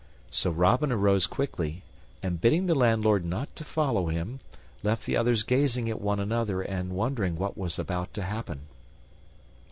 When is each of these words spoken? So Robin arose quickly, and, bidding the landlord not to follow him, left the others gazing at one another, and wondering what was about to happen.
So 0.31 0.49
Robin 0.49 0.91
arose 0.91 1.27
quickly, 1.27 1.83
and, 2.23 2.41
bidding 2.41 2.65
the 2.65 2.73
landlord 2.73 3.23
not 3.23 3.55
to 3.55 3.63
follow 3.63 4.07
him, 4.07 4.39
left 4.81 5.05
the 5.05 5.15
others 5.15 5.43
gazing 5.43 5.91
at 5.91 6.01
one 6.01 6.19
another, 6.19 6.63
and 6.63 6.93
wondering 6.95 7.35
what 7.35 7.55
was 7.55 7.77
about 7.77 8.11
to 8.15 8.23
happen. 8.23 8.61